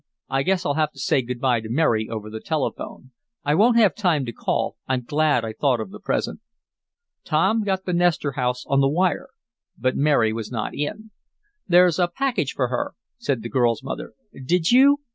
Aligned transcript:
I 0.29 0.41
guess 0.41 0.65
I'll 0.65 0.73
have 0.73 0.91
to 0.93 0.99
say 0.99 1.21
good 1.21 1.39
bye 1.39 1.61
to 1.61 1.69
Mary 1.69 2.09
over 2.09 2.31
the 2.31 2.39
telephone. 2.39 3.11
I 3.45 3.53
won't 3.53 3.77
have 3.77 3.93
time 3.93 4.25
to 4.25 4.31
call. 4.33 4.75
I'm 4.87 5.03
glad 5.03 5.45
I 5.45 5.53
thought 5.53 5.79
of 5.79 5.91
the 5.91 5.99
present." 5.99 6.39
Tom 7.23 7.63
got 7.63 7.85
the 7.85 7.93
Nestor 7.93 8.31
house 8.31 8.65
on 8.65 8.81
the 8.81 8.89
wire. 8.89 9.27
But 9.77 9.95
Mary 9.95 10.33
was 10.33 10.51
not 10.51 10.73
in. 10.73 11.11
"There's 11.67 11.99
a 11.99 12.07
package 12.07 12.53
here 12.53 12.55
for 12.55 12.67
her," 12.69 12.95
said 13.19 13.43
the 13.43 13.49
girl's 13.49 13.83
mother. 13.83 14.13
"Did 14.43 14.71
you 14.71 15.01